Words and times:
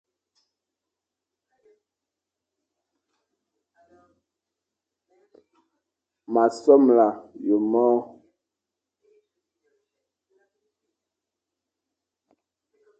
M 6.31 6.35
a 6.43 6.43
somla 6.61 7.07
ye 7.45 7.55
môr. 7.71 7.97